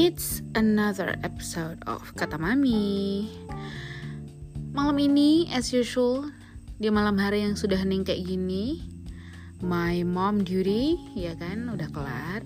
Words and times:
It's 0.00 0.40
another 0.56 1.12
episode 1.20 1.84
of 1.84 2.00
Kata 2.16 2.40
Mami. 2.40 3.28
Malam 4.72 4.96
ini, 4.96 5.52
as 5.52 5.76
usual, 5.76 6.24
di 6.80 6.88
malam 6.88 7.20
hari 7.20 7.44
yang 7.44 7.52
sudah 7.52 7.76
hening 7.76 8.08
kayak 8.08 8.24
gini, 8.24 8.80
my 9.60 10.00
mom 10.08 10.40
duty, 10.40 10.96
ya 11.12 11.36
kan, 11.36 11.68
udah 11.68 11.84
kelar. 11.92 12.40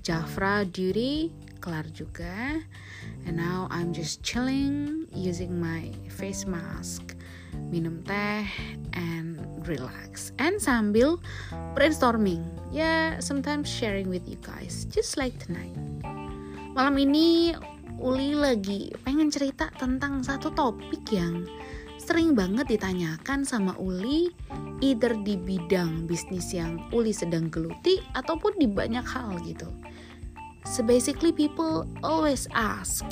Jafra 0.00 0.64
duty, 0.64 1.28
kelar 1.60 1.84
juga. 1.92 2.64
And 3.28 3.36
now 3.36 3.68
I'm 3.68 3.92
just 3.92 4.24
chilling, 4.24 5.04
using 5.12 5.60
my 5.60 5.92
face 6.08 6.48
mask, 6.48 7.12
minum 7.68 8.00
teh, 8.08 8.48
and 8.96 9.44
relax. 9.68 10.32
And 10.40 10.56
sambil 10.56 11.20
brainstorming, 11.76 12.48
ya 12.72 12.80
yeah, 12.80 13.04
sometimes 13.20 13.68
sharing 13.68 14.08
with 14.08 14.24
you 14.24 14.40
guys, 14.40 14.88
just 14.88 15.20
like 15.20 15.36
tonight. 15.36 15.93
Malam 16.74 16.98
ini 16.98 17.54
Uli 18.02 18.34
lagi 18.34 18.90
pengen 19.06 19.30
cerita 19.30 19.70
tentang 19.78 20.26
satu 20.26 20.50
topik 20.50 21.06
yang 21.14 21.46
sering 22.02 22.34
banget 22.34 22.66
ditanyakan 22.66 23.46
sama 23.46 23.78
Uli 23.78 24.34
either 24.82 25.14
di 25.22 25.38
bidang 25.38 26.10
bisnis 26.10 26.50
yang 26.50 26.82
Uli 26.90 27.14
sedang 27.14 27.46
geluti 27.46 28.02
ataupun 28.18 28.58
di 28.58 28.66
banyak 28.66 29.06
hal 29.06 29.38
gitu. 29.46 29.70
So 30.66 30.82
basically 30.82 31.30
people 31.30 31.86
always 32.02 32.50
ask 32.58 33.06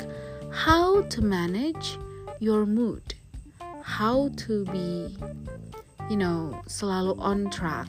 how 0.51 1.07
to 1.07 1.23
manage 1.23 1.95
your 2.43 2.67
mood. 2.67 3.15
How 3.79 4.27
to 4.43 4.67
be 4.67 5.15
you 6.11 6.19
know 6.19 6.51
selalu 6.67 7.15
on 7.15 7.47
track 7.47 7.87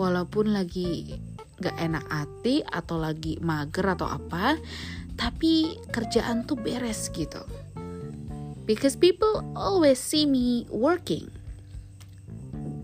walaupun 0.00 0.56
lagi 0.56 1.20
gak 1.62 1.76
enak 1.78 2.04
hati 2.10 2.64
atau 2.66 2.98
lagi 2.98 3.38
mager 3.38 3.94
atau 3.94 4.10
apa 4.10 4.58
tapi 5.14 5.78
kerjaan 5.94 6.42
tuh 6.42 6.58
beres 6.58 7.06
gitu. 7.14 7.42
Because 8.64 8.96
people 8.96 9.44
always 9.54 10.00
see 10.00 10.26
me 10.26 10.66
working. 10.72 11.30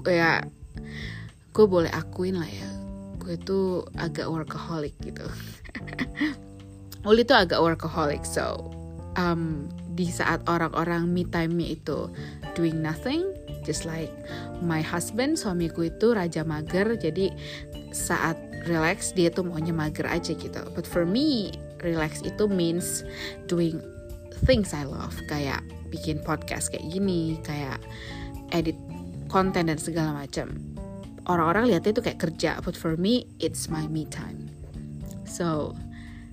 Ya 0.06 0.46
gue 1.50 1.66
boleh 1.66 1.90
akuin 1.90 2.38
lah 2.38 2.46
ya 2.46 2.70
gue 3.20 3.34
tuh 3.42 3.86
agak 3.98 4.30
workaholic 4.30 4.94
gitu. 5.02 5.26
Uli 7.08 7.22
tuh 7.26 7.36
agak 7.36 7.58
workaholic 7.58 8.22
so 8.22 8.70
um, 9.16 9.66
di 9.94 10.08
saat 10.08 10.40
orang-orang 10.46 11.10
me 11.10 11.26
time-nya 11.26 11.74
itu 11.74 12.10
doing 12.54 12.78
nothing 12.80 13.26
just 13.66 13.84
like 13.84 14.12
my 14.64 14.80
husband 14.80 15.36
suamiku 15.36 15.88
itu 15.88 16.12
raja 16.16 16.44
mager 16.46 16.96
jadi 16.96 17.32
saat 17.92 18.38
relax 18.66 19.12
dia 19.16 19.32
tuh 19.32 19.46
maunya 19.46 19.72
mager 19.72 20.04
aja 20.08 20.32
gitu. 20.34 20.60
But 20.76 20.84
for 20.84 21.06
me 21.08 21.54
relax 21.80 22.20
itu 22.20 22.44
means 22.50 23.06
doing 23.48 23.80
things 24.44 24.72
I 24.76 24.84
love 24.84 25.16
kayak 25.28 25.64
bikin 25.88 26.20
podcast 26.24 26.72
kayak 26.72 26.86
gini 26.88 27.40
kayak 27.44 27.80
edit 28.52 28.76
konten 29.30 29.70
dan 29.70 29.78
segala 29.78 30.12
macam. 30.12 30.52
Orang-orang 31.28 31.70
lihatnya 31.70 31.94
itu 31.94 32.02
kayak 32.02 32.20
kerja 32.20 32.58
but 32.64 32.74
for 32.74 32.96
me 32.96 33.28
it's 33.38 33.70
my 33.70 33.86
me 33.86 34.04
time. 34.08 34.50
So 35.24 35.76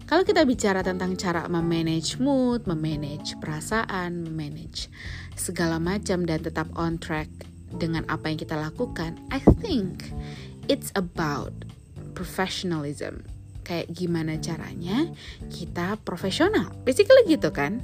kalau 0.07 0.23
kita 0.23 0.47
bicara 0.47 0.87
tentang 0.87 1.19
cara 1.19 1.51
memanage 1.51 2.15
mood, 2.15 2.63
memanage 2.63 3.35
perasaan, 3.43 4.23
memanage 4.23 4.87
segala 5.35 5.83
macam 5.83 6.23
dan 6.23 6.39
tetap 6.39 6.71
on 6.79 6.95
track 6.95 7.27
dengan 7.75 8.07
apa 8.07 8.31
yang 8.31 8.39
kita 8.39 8.55
lakukan, 8.55 9.19
I 9.35 9.43
think 9.59 10.07
it's 10.71 10.95
about 10.95 11.51
professionalism. 12.17 13.21
Kayak 13.61 13.93
gimana 13.93 14.41
caranya 14.41 15.05
kita 15.53 16.01
profesional. 16.01 16.73
Basically 16.81 17.29
gitu 17.29 17.53
kan. 17.53 17.77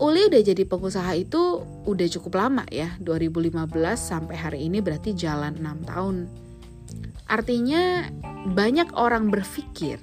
Uli 0.00 0.26
udah 0.26 0.42
jadi 0.42 0.66
pengusaha 0.66 1.12
itu 1.14 1.62
udah 1.86 2.08
cukup 2.10 2.40
lama 2.40 2.64
ya, 2.72 2.96
2015 3.04 3.70
sampai 3.94 4.34
hari 4.34 4.66
ini 4.66 4.82
berarti 4.82 5.14
jalan 5.14 5.54
6 5.60 5.86
tahun. 5.86 6.16
Artinya 7.30 8.10
banyak 8.50 8.96
orang 8.98 9.30
berpikir 9.30 10.02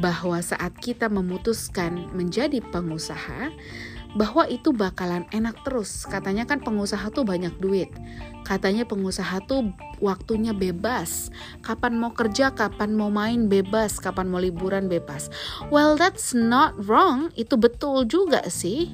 bahwa 0.00 0.40
saat 0.42 0.74
kita 0.80 1.06
memutuskan 1.06 2.10
menjadi 2.16 2.58
pengusaha, 2.72 3.54
bahwa 4.16 4.48
itu 4.48 4.72
bakalan 4.72 5.28
enak 5.28 5.60
terus. 5.62 6.08
Katanya 6.08 6.48
kan 6.48 6.64
pengusaha 6.64 7.12
tuh 7.12 7.28
banyak 7.28 7.52
duit. 7.60 7.92
Katanya 8.48 8.88
pengusaha 8.88 9.44
tuh 9.44 9.76
waktunya 10.00 10.56
bebas. 10.56 11.28
Kapan 11.60 12.00
mau 12.00 12.16
kerja, 12.16 12.56
kapan 12.56 12.96
mau 12.96 13.12
main 13.12 13.52
bebas, 13.52 14.00
kapan 14.00 14.32
mau 14.32 14.40
liburan 14.40 14.88
bebas. 14.88 15.28
Well, 15.68 16.00
that's 16.00 16.32
not 16.32 16.72
wrong. 16.88 17.28
Itu 17.36 17.60
betul 17.60 18.08
juga 18.08 18.48
sih. 18.48 18.88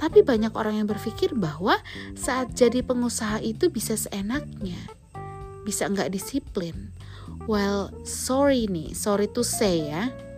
Tapi 0.00 0.24
banyak 0.24 0.56
orang 0.56 0.80
yang 0.80 0.88
berpikir 0.88 1.36
bahwa 1.36 1.76
saat 2.16 2.56
jadi 2.56 2.80
pengusaha 2.80 3.44
itu 3.44 3.68
bisa 3.68 4.00
seenaknya. 4.00 4.80
Bisa 5.68 5.84
nggak 5.84 6.16
disiplin. 6.16 6.96
Well, 7.44 7.92
sorry 8.08 8.64
nih, 8.64 8.96
sorry 8.96 9.28
to 9.28 9.44
say 9.44 9.92
ya 9.92 10.29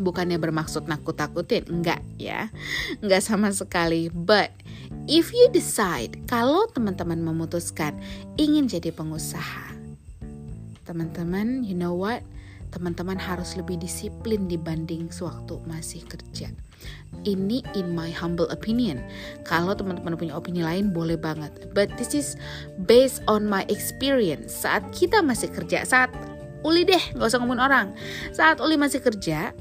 bukannya 0.00 0.38
bermaksud 0.40 0.86
nakut-takutin, 0.86 1.66
enggak 1.68 2.00
ya, 2.16 2.48
enggak 3.02 3.22
sama 3.22 3.50
sekali. 3.50 4.08
But 4.08 4.54
if 5.10 5.30
you 5.34 5.50
decide 5.50 6.16
kalau 6.30 6.70
teman-teman 6.72 7.20
memutuskan 7.20 7.98
ingin 8.40 8.70
jadi 8.70 8.94
pengusaha, 8.94 9.74
teman-teman, 10.88 11.66
you 11.66 11.76
know 11.76 11.92
what? 11.92 12.24
Teman-teman 12.68 13.16
harus 13.16 13.56
lebih 13.56 13.80
disiplin 13.80 14.44
dibanding 14.48 15.08
sewaktu 15.08 15.56
masih 15.64 16.04
kerja. 16.04 16.52
Ini 17.24 17.64
in 17.74 17.96
my 17.96 18.12
humble 18.12 18.46
opinion. 18.52 19.00
Kalau 19.42 19.72
teman-teman 19.74 20.14
punya 20.14 20.36
opini 20.36 20.60
lain 20.60 20.92
boleh 20.92 21.16
banget. 21.16 21.50
But 21.72 21.90
this 21.96 22.12
is 22.12 22.36
based 22.86 23.24
on 23.26 23.48
my 23.48 23.64
experience. 23.72 24.52
Saat 24.52 24.92
kita 24.94 25.24
masih 25.24 25.48
kerja, 25.50 25.82
saat 25.88 26.12
Uli 26.66 26.82
deh, 26.82 27.00
gak 27.14 27.28
usah 27.30 27.38
ngomongin 27.38 27.62
orang. 27.62 27.86
Saat 28.34 28.58
Uli 28.58 28.74
masih 28.74 28.98
kerja, 28.98 29.54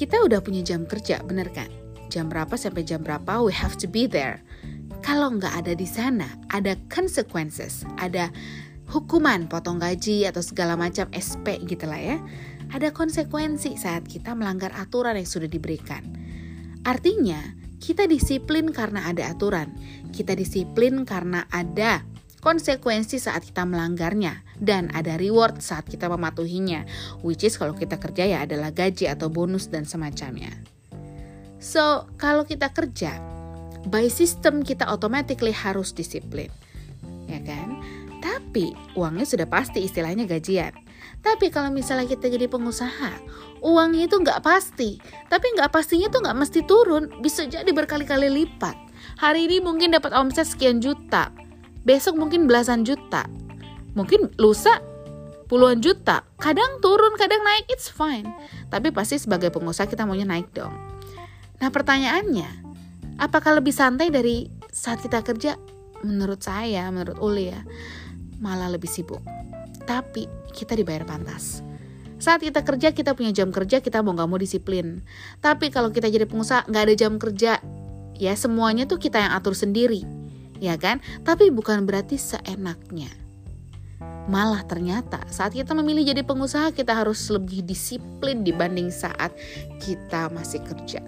kita 0.00 0.16
udah 0.16 0.40
punya 0.40 0.64
jam 0.64 0.88
kerja, 0.88 1.20
bener 1.20 1.52
kan? 1.52 1.68
Jam 2.08 2.32
berapa 2.32 2.56
sampai 2.56 2.88
jam 2.88 3.04
berapa 3.04 3.44
we 3.44 3.52
have 3.52 3.76
to 3.76 3.84
be 3.84 4.08
there. 4.08 4.40
Kalau 5.04 5.28
nggak 5.28 5.60
ada 5.60 5.76
di 5.76 5.84
sana, 5.84 6.24
ada 6.48 6.72
consequences, 6.88 7.84
ada 8.00 8.32
hukuman, 8.88 9.44
potong 9.44 9.76
gaji 9.76 10.24
atau 10.24 10.40
segala 10.40 10.72
macam 10.72 11.04
SP 11.12 11.60
gitu 11.68 11.84
lah 11.84 12.00
ya. 12.00 12.16
Ada 12.72 12.96
konsekuensi 12.96 13.76
saat 13.76 14.08
kita 14.08 14.32
melanggar 14.32 14.72
aturan 14.72 15.20
yang 15.20 15.28
sudah 15.28 15.52
diberikan. 15.52 16.00
Artinya, 16.88 17.36
kita 17.76 18.08
disiplin 18.08 18.72
karena 18.72 19.04
ada 19.04 19.28
aturan. 19.28 19.68
Kita 20.16 20.32
disiplin 20.32 21.04
karena 21.04 21.44
ada 21.52 22.08
konsekuensi 22.40 23.20
saat 23.20 23.44
kita 23.44 23.62
melanggarnya 23.68 24.44
dan 24.58 24.88
ada 24.92 25.16
reward 25.20 25.60
saat 25.60 25.86
kita 25.86 26.08
mematuhinya 26.08 26.84
which 27.24 27.44
is 27.46 27.56
kalau 27.56 27.76
kita 27.76 27.96
kerja 27.96 28.24
ya 28.26 28.38
adalah 28.48 28.72
gaji 28.72 29.08
atau 29.08 29.28
bonus 29.28 29.68
dan 29.68 29.84
semacamnya 29.84 30.50
so 31.60 32.08
kalau 32.16 32.42
kita 32.44 32.72
kerja 32.72 33.20
by 33.88 34.08
system 34.08 34.64
kita 34.64 34.84
automatically 34.88 35.52
harus 35.52 35.92
disiplin 35.92 36.48
ya 37.28 37.40
kan 37.44 37.80
tapi 38.20 38.74
uangnya 38.98 39.24
sudah 39.24 39.48
pasti 39.48 39.84
istilahnya 39.84 40.28
gajian 40.28 40.72
tapi 41.20 41.52
kalau 41.52 41.68
misalnya 41.68 42.08
kita 42.08 42.32
jadi 42.32 42.48
pengusaha, 42.48 43.12
uangnya 43.60 44.08
itu 44.08 44.16
nggak 44.16 44.40
pasti. 44.40 44.96
Tapi 45.28 45.46
nggak 45.52 45.68
pastinya 45.68 46.08
tuh 46.08 46.24
nggak 46.24 46.38
mesti 46.38 46.60
turun, 46.64 47.12
bisa 47.20 47.44
jadi 47.44 47.68
berkali-kali 47.68 48.32
lipat. 48.32 48.76
Hari 49.20 49.48
ini 49.48 49.60
mungkin 49.60 49.92
dapat 49.92 50.16
omset 50.16 50.48
sekian 50.48 50.80
juta, 50.80 51.28
besok 51.84 52.16
mungkin 52.16 52.44
belasan 52.44 52.84
juta, 52.84 53.24
mungkin 53.96 54.28
lusa 54.36 54.80
puluhan 55.50 55.82
juta, 55.82 56.22
kadang 56.38 56.78
turun, 56.78 57.18
kadang 57.18 57.42
naik, 57.42 57.66
it's 57.66 57.90
fine. 57.90 58.22
Tapi 58.70 58.94
pasti 58.94 59.18
sebagai 59.18 59.50
pengusaha 59.50 59.90
kita 59.90 60.06
maunya 60.06 60.22
naik 60.22 60.46
dong. 60.54 60.70
Nah 61.58 61.68
pertanyaannya, 61.74 62.46
apakah 63.18 63.58
lebih 63.58 63.74
santai 63.74 64.14
dari 64.14 64.46
saat 64.70 65.02
kita 65.02 65.26
kerja? 65.26 65.58
Menurut 66.06 66.38
saya, 66.40 66.86
menurut 66.94 67.18
Uli 67.18 67.50
ya, 67.50 67.60
malah 68.38 68.70
lebih 68.70 68.86
sibuk. 68.86 69.20
Tapi 69.84 70.30
kita 70.54 70.78
dibayar 70.78 71.02
pantas. 71.02 71.66
Saat 72.22 72.46
kita 72.46 72.62
kerja, 72.62 72.94
kita 72.94 73.18
punya 73.18 73.34
jam 73.34 73.50
kerja, 73.50 73.82
kita 73.82 74.06
mau 74.06 74.14
gak 74.14 74.28
mau 74.30 74.38
disiplin. 74.38 75.02
Tapi 75.42 75.72
kalau 75.74 75.90
kita 75.90 76.06
jadi 76.06 76.30
pengusaha, 76.30 76.68
nggak 76.68 76.84
ada 76.84 76.94
jam 76.94 77.16
kerja, 77.18 77.58
ya 78.16 78.32
semuanya 78.38 78.86
tuh 78.86 79.00
kita 79.02 79.18
yang 79.18 79.32
atur 79.34 79.56
sendiri 79.56 80.19
ya 80.60 80.76
kan? 80.76 81.02
Tapi 81.24 81.48
bukan 81.50 81.88
berarti 81.88 82.20
seenaknya. 82.20 83.10
Malah 84.30 84.62
ternyata 84.68 85.24
saat 85.26 85.56
kita 85.56 85.74
memilih 85.74 86.14
jadi 86.14 86.22
pengusaha 86.22 86.70
kita 86.70 86.94
harus 86.94 87.18
lebih 87.32 87.66
disiplin 87.66 88.46
dibanding 88.46 88.92
saat 88.92 89.34
kita 89.82 90.30
masih 90.30 90.62
kerja. 90.62 91.02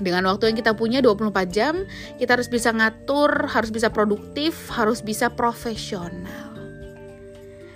Dengan 0.00 0.32
waktu 0.32 0.48
yang 0.48 0.56
kita 0.56 0.72
punya 0.72 1.04
24 1.04 1.52
jam, 1.52 1.84
kita 2.16 2.40
harus 2.40 2.48
bisa 2.48 2.72
ngatur, 2.72 3.52
harus 3.52 3.68
bisa 3.68 3.92
produktif, 3.92 4.72
harus 4.72 5.04
bisa 5.04 5.28
profesional. 5.28 6.49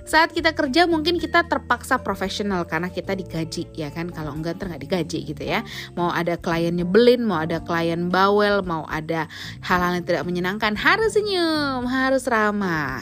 Saat 0.04 0.36
kita 0.36 0.52
kerja 0.52 0.84
mungkin 0.84 1.16
kita 1.16 1.48
terpaksa 1.48 1.96
profesional 2.04 2.68
karena 2.68 2.92
kita 2.92 3.16
digaji 3.16 3.64
ya 3.72 3.88
kan? 3.88 4.12
Kalau 4.12 4.36
enggak 4.36 4.60
ntar 4.60 4.76
nggak 4.76 4.84
digaji 4.84 5.18
gitu 5.32 5.42
ya. 5.42 5.64
Mau 5.96 6.12
ada 6.12 6.36
klien 6.36 6.76
nyebelin 6.76 7.24
mau 7.24 7.40
ada 7.40 7.64
klien 7.64 8.12
bawel 8.12 8.60
mau 8.60 8.84
ada 8.92 9.24
hal-hal 9.64 9.96
yang 9.96 10.04
tidak 10.04 10.24
menyenangkan 10.28 10.76
harus 10.76 11.16
senyum 11.16 11.88
harus 11.88 12.28
ramah. 12.28 13.00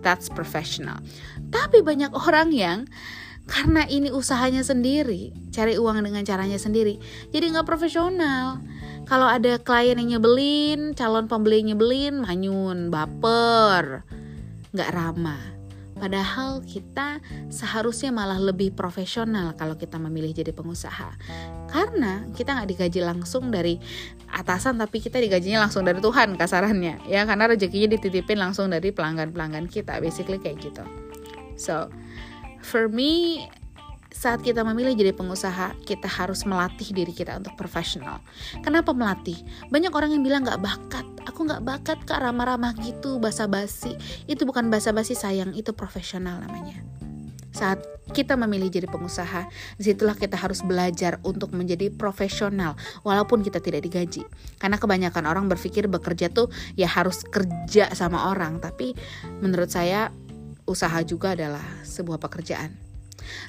That's 0.00 0.32
professional. 0.32 1.04
Tapi 1.52 1.84
banyak 1.84 2.16
orang 2.16 2.56
yang 2.56 2.88
karena 3.44 3.84
ini 3.84 4.08
usahanya 4.08 4.64
sendiri 4.64 5.34
cari 5.52 5.74
uang 5.74 6.06
dengan 6.06 6.22
caranya 6.24 6.56
sendiri 6.56 6.96
jadi 7.36 7.52
nggak 7.52 7.68
profesional. 7.68 8.64
Kalau 9.04 9.26
ada 9.26 9.58
klien 9.60 9.98
yang 9.98 10.16
nyebelin 10.16 10.96
calon 10.96 11.28
pembeli 11.28 11.68
nyebelin 11.68 12.24
manyun 12.24 12.88
baper 12.88 14.06
nggak 14.70 14.90
ramah 14.94 15.59
Padahal 16.00 16.64
kita 16.64 17.20
seharusnya 17.52 18.08
malah 18.08 18.40
lebih 18.40 18.72
profesional 18.72 19.52
kalau 19.52 19.76
kita 19.76 20.00
memilih 20.00 20.32
jadi 20.32 20.56
pengusaha. 20.56 21.12
Karena 21.68 22.24
kita 22.32 22.56
nggak 22.56 22.68
digaji 22.72 23.00
langsung 23.04 23.52
dari 23.52 23.76
atasan 24.32 24.80
tapi 24.80 25.04
kita 25.04 25.20
digajinya 25.20 25.68
langsung 25.68 25.84
dari 25.84 26.00
Tuhan 26.00 26.40
kasarannya. 26.40 27.04
Ya 27.04 27.28
karena 27.28 27.52
rezekinya 27.52 27.92
dititipin 27.92 28.40
langsung 28.40 28.72
dari 28.72 28.90
pelanggan-pelanggan 28.96 29.68
kita. 29.68 30.00
Basically 30.00 30.40
kayak 30.40 30.64
gitu. 30.64 30.82
So, 31.60 31.92
for 32.64 32.88
me 32.88 33.44
saat 34.10 34.42
kita 34.42 34.66
memilih 34.66 34.98
jadi 34.98 35.14
pengusaha, 35.14 35.78
kita 35.86 36.10
harus 36.10 36.42
melatih 36.42 36.90
diri 36.90 37.14
kita 37.14 37.38
untuk 37.38 37.54
profesional. 37.54 38.18
Kenapa 38.60 38.90
melatih? 38.90 39.38
Banyak 39.70 39.94
orang 39.94 40.10
yang 40.10 40.22
bilang 40.26 40.42
gak 40.42 40.60
bakat. 40.60 41.06
Aku 41.30 41.46
gak 41.46 41.62
bakat 41.62 41.98
kak 42.04 42.18
ramah-ramah 42.18 42.74
gitu, 42.82 43.22
basa-basi. 43.22 43.94
Itu 44.26 44.44
bukan 44.44 44.68
basa-basi 44.68 45.14
sayang, 45.14 45.54
itu 45.54 45.70
profesional 45.70 46.42
namanya. 46.42 46.82
Saat 47.54 47.82
kita 48.10 48.34
memilih 48.34 48.66
jadi 48.70 48.90
pengusaha, 48.90 49.46
di 49.78 49.82
situlah 49.86 50.18
kita 50.18 50.34
harus 50.34 50.66
belajar 50.66 51.22
untuk 51.22 51.54
menjadi 51.54 51.94
profesional, 51.94 52.74
walaupun 53.06 53.46
kita 53.46 53.62
tidak 53.62 53.86
digaji. 53.86 54.26
Karena 54.58 54.76
kebanyakan 54.76 55.30
orang 55.30 55.46
berpikir 55.46 55.86
bekerja 55.86 56.34
tuh 56.34 56.50
ya 56.74 56.90
harus 56.90 57.22
kerja 57.30 57.94
sama 57.94 58.34
orang, 58.34 58.58
tapi 58.58 58.98
menurut 59.38 59.70
saya 59.70 60.10
usaha 60.66 60.98
juga 61.06 61.34
adalah 61.38 61.62
sebuah 61.86 62.18
pekerjaan 62.18 62.89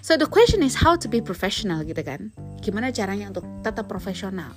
So 0.01 0.17
the 0.17 0.27
question 0.27 0.61
is 0.65 0.77
how 0.77 0.95
to 0.97 1.07
be 1.07 1.21
professional 1.21 1.83
gitu 1.85 2.01
kan? 2.01 2.33
Gimana 2.61 2.89
caranya 2.93 3.31
untuk 3.31 3.45
tetap 3.61 3.87
profesional? 3.87 4.53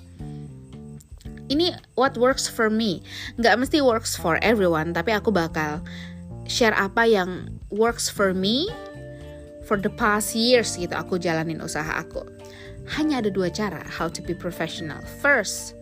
Ini 1.52 1.76
what 1.94 2.16
works 2.16 2.48
for 2.48 2.72
me. 2.72 3.04
Nggak 3.36 3.54
mesti 3.60 3.78
works 3.84 4.16
for 4.16 4.40
everyone, 4.40 4.96
tapi 4.96 5.12
aku 5.12 5.28
bakal 5.28 5.84
share 6.48 6.76
apa 6.76 7.04
yang 7.04 7.48
works 7.68 8.08
for 8.08 8.32
me 8.32 8.68
for 9.64 9.80
the 9.80 9.92
past 9.92 10.36
years 10.36 10.76
gitu 10.76 10.92
aku 10.92 11.20
jalanin 11.20 11.60
usaha 11.60 12.00
aku. 12.00 12.24
Hanya 12.96 13.24
ada 13.24 13.32
dua 13.32 13.48
cara 13.48 13.80
how 13.88 14.08
to 14.08 14.20
be 14.20 14.36
professional. 14.36 15.00
First, 15.24 15.76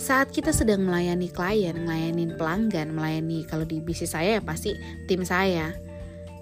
saat 0.00 0.32
kita 0.34 0.50
sedang 0.50 0.82
melayani 0.82 1.30
klien, 1.30 1.86
melayani 1.86 2.34
pelanggan, 2.34 2.90
melayani 2.94 3.46
kalau 3.46 3.68
di 3.68 3.78
bisnis 3.78 4.16
saya 4.16 4.38
ya 4.38 4.42
pasti 4.42 4.74
tim 5.06 5.22
saya 5.22 5.70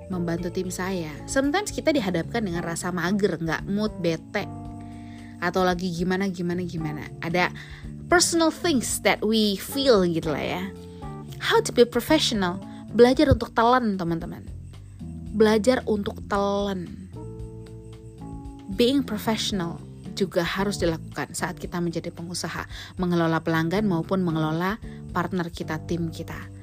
membantu 0.09 0.53
tim 0.53 0.69
saya. 0.73 1.13
Sometimes 1.29 1.73
kita 1.73 1.93
dihadapkan 1.93 2.45
dengan 2.45 2.65
rasa 2.65 2.93
mager, 2.93 3.37
nggak 3.39 3.65
mood, 3.69 3.93
bete, 4.01 4.45
atau 5.39 5.63
lagi 5.63 5.93
gimana 5.93 6.29
gimana 6.29 6.65
gimana. 6.65 7.05
Ada 7.23 7.53
personal 8.09 8.51
things 8.51 9.01
that 9.05 9.21
we 9.21 9.57
feel 9.57 10.03
gitu 10.09 10.33
lah 10.33 10.43
ya. 10.43 10.63
How 11.39 11.63
to 11.63 11.71
be 11.71 11.87
professional? 11.87 12.59
Belajar 12.91 13.31
untuk 13.31 13.53
telan 13.53 14.01
teman-teman. 14.01 14.43
Belajar 15.37 15.85
untuk 15.85 16.19
telan. 16.27 16.89
Being 18.75 19.05
professional 19.05 19.79
juga 20.19 20.43
harus 20.43 20.83
dilakukan 20.83 21.31
saat 21.31 21.63
kita 21.63 21.79
menjadi 21.79 22.11
pengusaha, 22.11 22.67
mengelola 22.99 23.39
pelanggan 23.39 23.87
maupun 23.87 24.27
mengelola 24.27 24.83
partner 25.15 25.47
kita, 25.47 25.79
tim 25.87 26.11
kita 26.11 26.58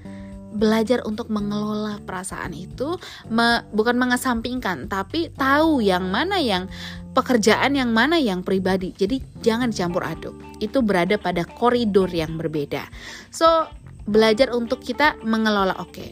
belajar 0.55 1.03
untuk 1.03 1.27
mengelola 1.27 1.99
perasaan 2.07 2.55
itu 2.55 2.95
me, 3.27 3.61
bukan 3.75 3.99
mengesampingkan 3.99 4.87
tapi 4.87 5.29
tahu 5.35 5.83
yang 5.83 6.07
mana 6.07 6.39
yang 6.39 6.71
pekerjaan 7.15 7.79
yang 7.79 7.95
mana 7.95 8.19
yang 8.19 8.43
pribadi. 8.43 8.91
Jadi 8.91 9.23
jangan 9.39 9.71
campur 9.71 10.03
aduk. 10.03 10.35
Itu 10.59 10.83
berada 10.83 11.15
pada 11.15 11.47
koridor 11.47 12.11
yang 12.11 12.35
berbeda. 12.35 12.87
So 13.31 13.71
belajar 14.05 14.51
untuk 14.51 14.83
kita 14.83 15.15
mengelola 15.23 15.79
oke. 15.79 15.95
okay, 15.95 16.09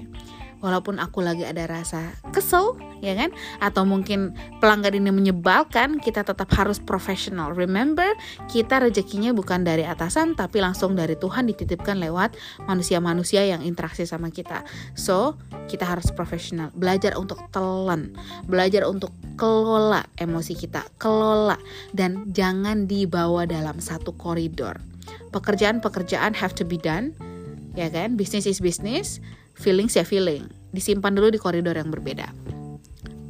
walaupun 0.63 0.97
aku 0.97 1.19
lagi 1.19 1.43
ada 1.43 1.67
rasa 1.67 2.15
kesel 2.31 2.79
ya 3.03 3.13
kan? 3.19 3.35
Atau 3.59 3.83
mungkin 3.83 4.31
pelanggan 4.63 4.95
ini 4.95 5.11
menyebalkan 5.11 5.99
kita 5.99 6.23
tetap 6.23 6.47
harus 6.55 6.79
profesional 6.79 7.51
remember 7.51 8.07
kita 8.47 8.79
rezekinya 8.79 9.35
bukan 9.35 9.67
dari 9.67 9.83
atasan 9.83 10.39
tapi 10.39 10.63
langsung 10.63 10.95
dari 10.95 11.19
Tuhan 11.19 11.51
dititipkan 11.51 11.99
lewat 11.99 12.39
manusia-manusia 12.63 13.43
yang 13.43 13.59
interaksi 13.61 14.07
sama 14.07 14.31
kita. 14.31 14.63
So 14.95 15.35
kita 15.67 15.83
harus 15.83 16.07
profesional 16.15 16.71
belajar 16.71 17.19
untuk 17.19 17.43
telan. 17.51 18.15
Belajar 18.47 18.87
untuk 18.87 19.11
kelola 19.35 20.07
emosi 20.15 20.55
kita. 20.55 20.87
Kelola. 20.95 21.59
Dan 21.91 22.31
jangan 22.31 22.87
dibawa 22.87 23.43
dalam 23.43 23.83
satu 23.83 24.15
koridor. 24.15 24.79
Pekerjaan-pekerjaan 25.35 26.37
have 26.39 26.55
to 26.55 26.63
be 26.63 26.79
done 26.79 27.11
ya 27.73 27.89
kan? 27.89 28.15
Business 28.15 28.45
is 28.45 28.61
business 28.61 29.19
feelings 29.57 29.95
ya 29.97 30.05
feeling. 30.05 30.45
Disimpan 30.73 31.13
dulu 31.13 31.29
di 31.29 31.39
koridor 31.39 31.77
yang 31.77 31.93
berbeda. 31.93 32.29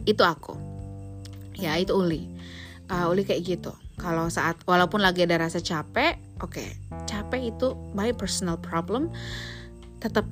Itu 0.07 0.23
aku. 0.23 0.55
Ya 1.59 1.75
itu 1.79 1.95
Uli. 1.95 2.27
Uh, 2.87 3.11
Uli 3.11 3.23
kayak 3.23 3.43
gitu. 3.43 3.71
Kalau 3.99 4.27
saat 4.27 4.57
walaupun 4.65 4.99
lagi 4.99 5.23
ada 5.23 5.39
rasa 5.39 5.61
capek 5.61 6.17
oke. 6.41 6.59
Okay, 6.59 6.75
capek 7.05 7.53
itu 7.53 7.75
my 7.93 8.11
personal 8.15 8.59
problem. 8.59 9.11
Tetap 9.99 10.27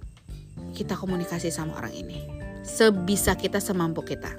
kita 0.75 0.95
komunikasi 0.95 1.51
sama 1.51 1.77
orang 1.79 1.93
ini. 1.95 2.19
Sebisa 2.63 3.35
kita 3.35 3.59
semampu 3.59 4.03
kita. 4.03 4.31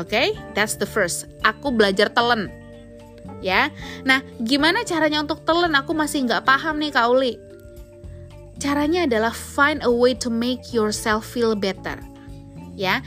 Oke? 0.00 0.08
Okay? 0.08 0.26
that's 0.56 0.80
the 0.80 0.88
first. 0.88 1.28
Aku 1.44 1.72
belajar 1.72 2.08
telan 2.12 2.48
ya? 3.44 3.68
Nah 4.06 4.24
gimana 4.40 4.86
caranya 4.86 5.20
untuk 5.20 5.44
telan 5.44 5.74
aku 5.76 5.92
masih 5.92 6.24
nggak 6.24 6.46
paham 6.48 6.80
nih 6.80 6.94
kak 6.94 7.08
Uli 7.10 7.51
Caranya 8.62 9.10
adalah 9.10 9.34
find 9.34 9.82
a 9.82 9.90
way 9.90 10.14
to 10.14 10.30
make 10.30 10.70
yourself 10.70 11.26
feel 11.26 11.58
better. 11.58 11.98
Ya. 12.78 13.02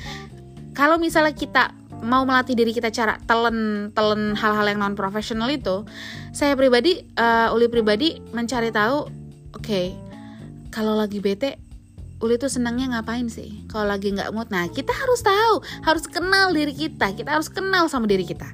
Kalau 0.76 1.00
misalnya 1.00 1.32
kita 1.32 1.72
mau 2.04 2.28
melatih 2.28 2.60
diri 2.60 2.76
kita 2.76 2.92
cara 2.92 3.16
telen 3.24 3.90
telen 3.96 4.36
hal-hal 4.36 4.68
yang 4.68 4.84
non 4.84 5.00
profesional 5.00 5.48
itu, 5.48 5.88
saya 6.36 6.60
pribadi 6.60 7.08
uh, 7.16 7.56
Uli 7.56 7.72
pribadi 7.72 8.20
mencari 8.36 8.76
tahu, 8.76 9.08
oke, 9.56 9.64
okay, 9.64 9.96
kalau 10.76 11.00
lagi 11.00 11.24
bete 11.24 11.56
Uli 12.20 12.36
tuh 12.36 12.52
senangnya 12.52 13.00
ngapain 13.00 13.32
sih? 13.32 13.64
Kalau 13.72 13.88
lagi 13.88 14.12
nggak 14.12 14.36
mood, 14.36 14.52
nah 14.52 14.68
kita 14.68 14.92
harus 14.92 15.24
tahu, 15.24 15.64
harus 15.88 16.04
kenal 16.12 16.52
diri 16.52 16.76
kita, 16.76 17.16
kita 17.16 17.32
harus 17.32 17.48
kenal 17.48 17.88
sama 17.88 18.12
diri 18.12 18.28
kita. 18.28 18.52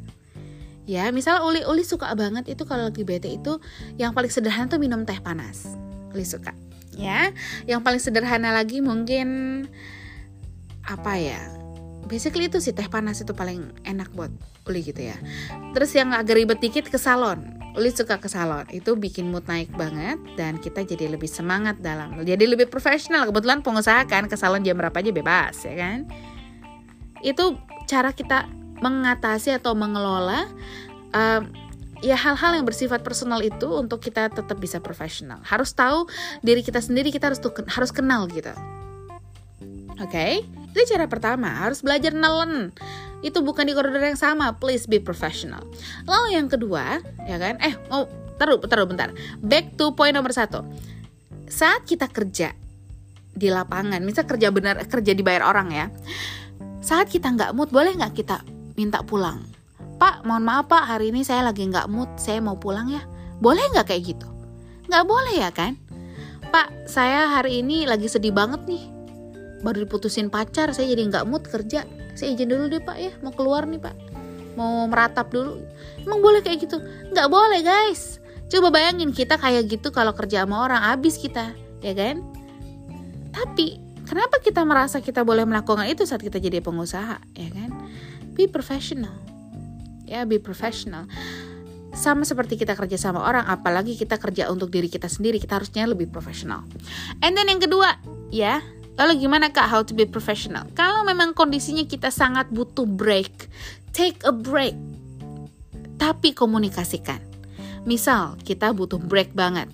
Ya, 0.85 1.09
misalnya 1.09 1.41
Uli 1.49 1.65
Uli 1.65 1.81
suka 1.81 2.13
banget 2.13 2.45
itu 2.45 2.61
kalau 2.69 2.93
lagi 2.93 3.01
bete 3.01 3.33
itu 3.33 3.57
yang 3.97 4.13
paling 4.13 4.29
sederhana 4.29 4.69
tuh 4.69 4.77
minum 4.77 5.01
teh 5.01 5.17
panas. 5.17 5.65
Uli 6.13 6.21
suka 6.21 6.53
ya 6.95 7.31
yang 7.65 7.83
paling 7.83 7.99
sederhana 7.99 8.51
lagi 8.51 8.83
mungkin 8.83 9.63
apa 10.83 11.13
ya 11.15 11.41
basically 12.11 12.51
itu 12.51 12.59
sih 12.59 12.75
teh 12.75 12.91
panas 12.91 13.23
itu 13.23 13.31
paling 13.31 13.71
enak 13.87 14.11
buat 14.11 14.31
Uli 14.69 14.85
gitu 14.85 15.01
ya. 15.01 15.17
Terus 15.73 15.89
yang 15.97 16.13
agak 16.13 16.37
ribet 16.37 16.59
dikit 16.61 16.85
ke 16.91 16.99
salon. 17.01 17.57
Uli 17.73 17.89
suka 17.89 18.21
ke 18.21 18.29
salon. 18.29 18.67
Itu 18.69 18.93
bikin 18.93 19.33
mood 19.33 19.47
naik 19.49 19.73
banget 19.73 20.21
dan 20.37 20.61
kita 20.61 20.85
jadi 20.85 21.09
lebih 21.09 21.25
semangat 21.25 21.81
dalam 21.81 22.13
jadi 22.21 22.45
lebih 22.45 22.69
profesional. 22.69 23.25
Kebetulan 23.25 23.65
pengusaha 23.65 24.05
kan 24.05 24.29
ke 24.29 24.37
salon 24.37 24.61
jam 24.61 24.77
berapa 24.77 24.93
aja 24.93 25.09
bebas 25.09 25.55
ya 25.65 25.73
kan? 25.79 26.05
Itu 27.25 27.57
cara 27.89 28.13
kita 28.13 28.45
mengatasi 28.81 29.57
atau 29.57 29.73
mengelola 29.73 30.45
uh, 31.13 31.41
ya 32.01 32.17
hal-hal 32.17 32.57
yang 32.57 32.65
bersifat 32.65 33.05
personal 33.05 33.39
itu 33.45 33.69
untuk 33.77 34.01
kita 34.01 34.27
tetap 34.33 34.57
bisa 34.57 34.81
profesional. 34.81 35.39
Harus 35.45 35.71
tahu 35.71 36.09
diri 36.41 36.65
kita 36.65 36.81
sendiri, 36.81 37.13
kita 37.13 37.29
harus 37.29 37.39
tuh, 37.39 37.53
harus 37.69 37.93
kenal 37.93 38.25
gitu. 38.27 38.51
Oke, 40.01 40.09
okay? 40.09 40.33
itu 40.73 40.97
cara 40.97 41.05
pertama, 41.05 41.61
harus 41.61 41.85
belajar 41.85 42.09
nelen. 42.09 42.73
Itu 43.21 43.45
bukan 43.45 43.69
di 43.69 43.77
koridor 43.77 44.01
yang 44.01 44.17
sama, 44.17 44.57
please 44.57 44.89
be 44.89 44.97
professional. 44.97 45.61
Lalu 46.09 46.41
yang 46.41 46.49
kedua, 46.49 47.05
ya 47.29 47.37
kan? 47.37 47.61
Eh, 47.61 47.77
mau 47.85 48.09
taruh, 48.41 48.57
taruh 48.65 48.89
bentar. 48.89 49.13
Back 49.45 49.77
to 49.77 49.93
point 49.93 50.17
nomor 50.17 50.33
satu. 50.33 50.65
Saat 51.45 51.85
kita 51.85 52.09
kerja 52.09 52.57
di 53.37 53.47
lapangan, 53.53 54.01
misal 54.01 54.25
kerja 54.25 54.49
benar, 54.49 54.81
kerja 54.89 55.13
dibayar 55.13 55.45
orang 55.45 55.69
ya. 55.69 55.85
Saat 56.81 57.13
kita 57.13 57.29
nggak 57.29 57.53
mood, 57.53 57.69
boleh 57.69 57.93
nggak 57.93 58.17
kita 58.17 58.41
minta 58.73 59.05
pulang? 59.05 59.50
Pak, 60.01 60.25
mohon 60.25 60.41
maaf 60.41 60.65
Pak, 60.65 60.89
hari 60.89 61.13
ini 61.13 61.21
saya 61.21 61.45
lagi 61.45 61.61
nggak 61.61 61.85
mood, 61.85 62.09
saya 62.17 62.41
mau 62.41 62.57
pulang 62.57 62.89
ya. 62.89 63.05
Boleh 63.37 63.61
nggak 63.69 63.93
kayak 63.93 64.17
gitu? 64.17 64.25
Nggak 64.89 65.05
boleh 65.05 65.37
ya 65.37 65.53
kan? 65.53 65.77
Pak, 66.49 66.89
saya 66.89 67.29
hari 67.29 67.61
ini 67.61 67.85
lagi 67.85 68.09
sedih 68.09 68.33
banget 68.33 68.65
nih. 68.65 68.81
Baru 69.61 69.85
diputusin 69.85 70.33
pacar, 70.33 70.73
saya 70.73 70.89
jadi 70.89 71.05
nggak 71.05 71.29
mood 71.29 71.45
kerja. 71.45 71.85
saya 72.17 72.33
izin 72.33 72.49
dulu 72.49 72.65
deh 72.65 72.81
pak 72.81 72.97
ya. 72.97 73.13
Mau 73.21 73.29
keluar 73.29 73.69
nih 73.69 73.77
pak. 73.77 73.93
Mau 74.57 74.89
meratap 74.89 75.29
dulu. 75.29 75.61
Emang 76.01 76.17
boleh 76.17 76.41
kayak 76.41 76.65
gitu? 76.65 76.81
Nggak 77.13 77.29
boleh 77.29 77.61
guys. 77.61 78.17
Coba 78.49 78.73
bayangin 78.73 79.13
kita 79.13 79.37
kayak 79.37 79.69
gitu 79.69 79.93
kalau 79.93 80.17
kerja 80.17 80.49
sama 80.49 80.65
orang 80.65 80.81
habis 80.81 81.21
kita. 81.21 81.53
Ya 81.85 81.93
kan? 81.93 82.25
Tapi 83.37 83.77
kenapa 84.09 84.41
kita 84.41 84.65
merasa 84.65 84.97
kita 84.97 85.21
boleh 85.21 85.45
melakukan 85.45 85.85
itu 85.85 86.09
saat 86.09 86.25
kita 86.25 86.41
jadi 86.41 86.57
pengusaha? 86.57 87.21
Ya 87.37 87.49
kan? 87.53 87.69
Be 88.33 88.49
professional 88.49 89.30
ya 90.11 90.27
be 90.27 90.43
professional. 90.43 91.07
Sama 91.95 92.27
seperti 92.27 92.59
kita 92.59 92.75
kerja 92.75 92.99
sama 92.99 93.23
orang 93.23 93.47
apalagi 93.47 93.95
kita 93.95 94.19
kerja 94.19 94.51
untuk 94.51 94.67
diri 94.67 94.91
kita 94.91 95.07
sendiri 95.07 95.39
kita 95.39 95.63
harusnya 95.63 95.87
lebih 95.87 96.11
profesional. 96.11 96.67
And 97.23 97.39
then 97.39 97.47
yang 97.47 97.63
kedua 97.63 97.95
ya 98.31 98.59
lalu 98.99 99.23
gimana 99.23 99.55
kak 99.55 99.71
how 99.71 99.87
to 99.87 99.95
be 99.95 100.03
professional? 100.03 100.67
Kalau 100.75 101.07
memang 101.07 101.31
kondisinya 101.31 101.87
kita 101.87 102.11
sangat 102.11 102.51
butuh 102.51 102.83
break 102.83 103.47
take 103.95 104.19
a 104.27 104.35
break. 104.35 104.75
Tapi 105.99 106.33
komunikasikan. 106.35 107.21
Misal 107.85 108.39
kita 108.41 108.73
butuh 108.73 108.97
break 108.97 109.35
banget 109.35 109.69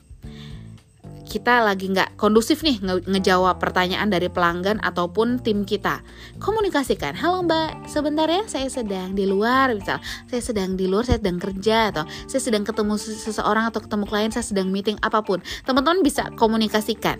kita 1.28 1.60
lagi 1.60 1.92
nggak 1.92 2.16
kondusif 2.16 2.64
nih 2.64 2.80
nge 2.80 3.04
ngejawab 3.04 3.60
pertanyaan 3.60 4.08
dari 4.08 4.32
pelanggan 4.32 4.80
ataupun 4.80 5.44
tim 5.44 5.68
kita. 5.68 6.00
Komunikasikan, 6.40 7.14
halo 7.20 7.44
mbak, 7.44 7.86
sebentar 7.92 8.32
ya 8.32 8.48
saya 8.48 8.72
sedang 8.72 9.12
di 9.12 9.28
luar, 9.28 9.76
misal 9.76 10.00
saya 10.32 10.40
sedang 10.42 10.80
di 10.80 10.88
luar, 10.88 11.04
saya 11.04 11.20
sedang 11.20 11.38
kerja 11.38 11.92
atau 11.92 12.08
saya 12.32 12.42
sedang 12.42 12.64
ketemu 12.64 12.96
seseorang 12.98 13.68
atau 13.68 13.84
ketemu 13.84 14.08
klien, 14.08 14.32
saya 14.32 14.48
sedang 14.48 14.72
meeting 14.72 14.96
apa 15.04 15.20
pun. 15.20 15.44
Teman-teman 15.68 16.00
bisa 16.02 16.32
komunikasikan, 16.40 17.20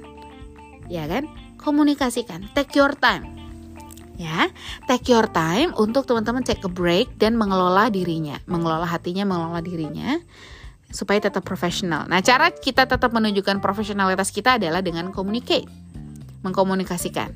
ya 0.88 1.04
kan? 1.06 1.28
Komunikasikan, 1.60 2.48
take 2.56 2.74
your 2.80 2.96
time. 2.96 3.36
Ya, 4.18 4.50
take 4.90 5.14
your 5.14 5.30
time 5.30 5.78
untuk 5.78 6.10
teman-teman 6.10 6.42
take 6.42 6.66
a 6.66 6.72
break 6.72 7.22
dan 7.22 7.38
mengelola 7.38 7.94
dirinya, 7.94 8.42
mengelola 8.50 8.90
hatinya, 8.90 9.30
mengelola 9.30 9.62
dirinya 9.62 10.18
supaya 10.92 11.20
tetap 11.20 11.44
profesional. 11.44 12.08
Nah, 12.08 12.24
cara 12.24 12.52
kita 12.52 12.88
tetap 12.88 13.12
menunjukkan 13.12 13.60
profesionalitas 13.60 14.32
kita 14.32 14.56
adalah 14.56 14.80
dengan 14.80 15.12
communicate, 15.12 15.68
mengkomunikasikan. 16.46 17.34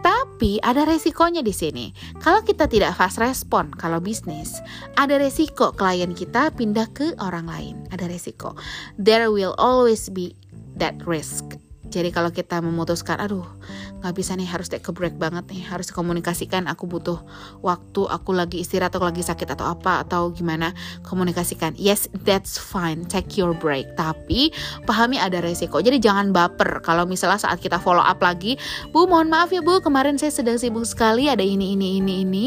Tapi 0.00 0.62
ada 0.62 0.86
resikonya 0.86 1.42
di 1.42 1.50
sini. 1.50 1.90
Kalau 2.22 2.44
kita 2.46 2.70
tidak 2.70 2.94
fast 2.94 3.18
respon 3.18 3.74
kalau 3.74 3.98
bisnis, 3.98 4.62
ada 4.94 5.18
resiko 5.18 5.74
klien 5.74 6.14
kita 6.14 6.54
pindah 6.54 6.86
ke 6.94 7.16
orang 7.18 7.50
lain. 7.50 7.74
Ada 7.90 8.06
resiko. 8.06 8.54
There 9.00 9.34
will 9.34 9.58
always 9.58 10.06
be 10.06 10.38
that 10.78 10.94
risk. 11.04 11.65
Jadi 11.90 12.10
kalau 12.12 12.30
kita 12.34 12.60
memutuskan, 12.60 13.16
aduh 13.22 13.46
nggak 14.02 14.12
bisa 14.12 14.36
nih 14.36 14.46
harus 14.46 14.68
take 14.68 14.84
a 14.86 14.92
break 14.92 15.16
banget 15.16 15.42
nih, 15.50 15.64
harus 15.66 15.88
komunikasikan 15.90 16.68
aku 16.68 16.84
butuh 16.86 17.18
waktu, 17.64 18.06
aku 18.06 18.30
lagi 18.36 18.60
istirahat 18.62 18.92
atau 18.94 19.08
lagi 19.08 19.24
sakit 19.24 19.48
atau 19.56 19.66
apa 19.72 20.04
atau 20.04 20.30
gimana, 20.30 20.76
komunikasikan. 21.02 21.74
Yes, 21.74 22.06
that's 22.22 22.60
fine, 22.60 23.08
take 23.08 23.34
your 23.34 23.56
break. 23.56 23.88
Tapi 23.96 24.52
pahami 24.84 25.16
ada 25.16 25.40
resiko. 25.40 25.80
Jadi 25.80 25.98
jangan 25.98 26.30
baper 26.30 26.84
kalau 26.84 27.08
misalnya 27.08 27.40
saat 27.40 27.58
kita 27.58 27.80
follow 27.80 28.04
up 28.04 28.20
lagi, 28.20 28.60
Bu 28.92 29.08
mohon 29.08 29.32
maaf 29.32 29.50
ya 29.50 29.64
Bu, 29.64 29.80
kemarin 29.80 30.20
saya 30.20 30.30
sedang 30.30 30.60
sibuk 30.60 30.84
sekali, 30.84 31.32
ada 31.32 31.42
ini 31.42 31.74
ini 31.74 31.98
ini 31.98 32.14
ini. 32.22 32.46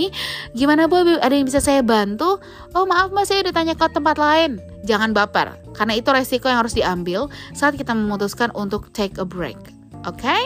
Gimana 0.53 0.85
Bu, 0.85 1.19
ada 1.19 1.33
yang 1.33 1.49
bisa 1.49 1.59
saya 1.59 1.81
bantu? 1.81 2.37
Oh 2.77 2.85
maaf 2.85 3.09
Mas, 3.09 3.27
saya 3.33 3.43
udah 3.43 3.53
tanya 3.55 3.73
ke 3.73 3.85
tempat 3.89 4.15
lain 4.21 4.68
jangan 4.87 5.11
baper 5.11 5.59
karena 5.75 5.93
itu 5.97 6.09
resiko 6.11 6.47
yang 6.47 6.63
harus 6.63 6.75
diambil 6.75 7.27
saat 7.51 7.75
kita 7.75 7.91
memutuskan 7.95 8.51
untuk 8.55 8.91
take 8.95 9.19
a 9.19 9.25
break. 9.27 9.59
Oke? 10.07 10.23
Okay? 10.23 10.43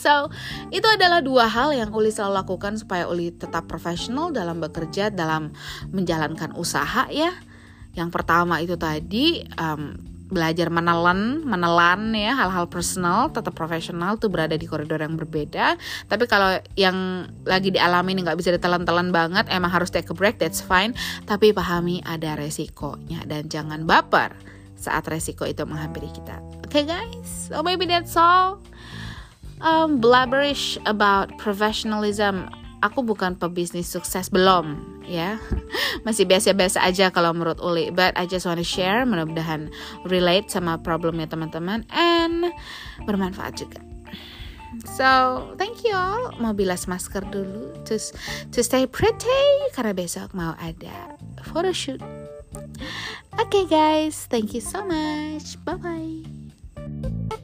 So, 0.00 0.32
itu 0.72 0.88
adalah 0.88 1.20
dua 1.20 1.44
hal 1.44 1.76
yang 1.76 1.92
Uli 1.92 2.08
selalu 2.08 2.40
lakukan 2.40 2.80
supaya 2.80 3.04
Uli 3.04 3.36
tetap 3.36 3.68
profesional 3.68 4.32
dalam 4.32 4.56
bekerja, 4.56 5.12
dalam 5.12 5.52
menjalankan 5.92 6.56
usaha 6.56 7.04
ya. 7.12 7.36
Yang 7.92 8.08
pertama 8.08 8.64
itu 8.64 8.80
tadi 8.80 9.44
um, 9.60 9.92
belajar 10.30 10.70
menelan, 10.70 11.42
menelan 11.42 12.14
ya 12.14 12.38
hal-hal 12.38 12.70
personal, 12.70 13.28
tetap 13.34 13.52
profesional 13.52 14.16
tuh 14.16 14.30
berada 14.30 14.54
di 14.54 14.64
koridor 14.64 15.02
yang 15.02 15.18
berbeda. 15.18 15.76
Tapi 16.06 16.24
kalau 16.30 16.56
yang 16.78 17.28
lagi 17.44 17.74
dialami 17.74 18.22
nggak 18.22 18.38
bisa 18.38 18.54
ditelan-telan 18.54 19.10
banget, 19.10 19.50
emang 19.50 19.68
harus 19.74 19.90
take 19.90 20.08
a 20.08 20.14
break, 20.14 20.38
that's 20.38 20.62
fine. 20.62 20.94
Tapi 21.26 21.50
pahami 21.50 22.00
ada 22.06 22.38
resikonya 22.38 23.26
dan 23.26 23.50
jangan 23.50 23.84
baper 23.84 24.32
saat 24.78 25.04
resiko 25.10 25.44
itu 25.44 25.66
menghampiri 25.66 26.08
kita. 26.14 26.40
Oke 26.64 26.80
okay, 26.80 26.84
guys, 26.88 27.50
so 27.50 27.60
maybe 27.60 27.84
that's 27.84 28.16
all. 28.16 28.62
Um, 29.60 30.00
blabberish 30.00 30.80
about 30.88 31.36
professionalism 31.36 32.48
aku 32.80 33.04
bukan 33.04 33.36
pebisnis 33.36 33.88
sukses 33.88 34.28
belum 34.32 35.00
ya 35.06 35.36
masih 36.06 36.24
biasa-biasa 36.24 36.82
aja 36.84 37.12
kalau 37.12 37.32
menurut 37.32 37.60
Uli 37.60 37.92
but 37.92 38.16
I 38.16 38.24
just 38.24 38.44
wanna 38.44 38.64
share 38.64 39.04
mudah-mudahan 39.04 39.72
relate 40.08 40.48
sama 40.52 40.80
problemnya 40.80 41.28
teman-teman 41.28 41.84
and 41.92 42.50
bermanfaat 43.04 43.60
juga 43.60 43.80
So, 44.86 45.50
thank 45.58 45.82
you 45.82 45.98
all. 45.98 46.30
Mau 46.38 46.54
bilas 46.54 46.86
masker 46.86 47.26
dulu 47.26 47.74
to, 47.90 47.98
to 48.54 48.60
stay 48.62 48.86
pretty 48.86 49.42
karena 49.74 49.90
besok 49.90 50.30
mau 50.30 50.54
ada 50.62 51.18
photoshoot. 51.42 51.98
Oke 53.34 53.50
okay, 53.50 53.64
guys, 53.66 54.30
thank 54.30 54.54
you 54.54 54.62
so 54.62 54.86
much. 54.86 55.58
Bye 55.66 55.74
bye. 55.82 57.39